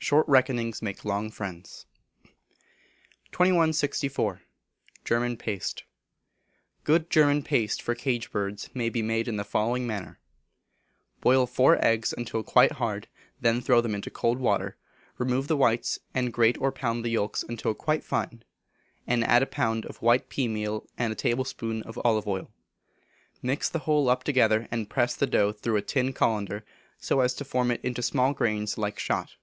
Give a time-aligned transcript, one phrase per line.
[0.00, 1.84] [SHORT RECKONINGS MAKE LONG FRIENDS.]
[3.32, 4.42] 2164.
[5.04, 5.82] German Paste.
[6.84, 10.20] Good German paste for cage birds may be made in the following manner:
[11.20, 13.08] Boil four eggs until quite hard,
[13.40, 14.76] then throw them into cold water;
[15.18, 18.44] remove the whites and grate or pound the yolks until quite | fine,
[19.04, 22.52] and add a pound of white pea meal and a tablespoonful of olive oil.
[23.42, 26.62] Mix the whole up together, and press the dough through a tin cullender
[26.98, 29.34] so as to form it into small grains like shot.